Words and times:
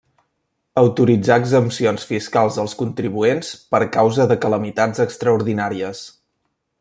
Autoritzar 0.81 1.35
exempcions 1.41 2.07
fiscals 2.13 2.57
als 2.65 2.75
contribuents 2.81 3.53
per 3.75 3.83
causa 3.99 4.29
de 4.33 4.39
calamitats 4.47 5.05
extraordinàries. 5.09 6.03